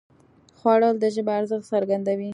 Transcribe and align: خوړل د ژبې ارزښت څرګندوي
خوړل 0.59 0.95
د 0.99 1.05
ژبې 1.15 1.33
ارزښت 1.39 1.65
څرګندوي 1.73 2.29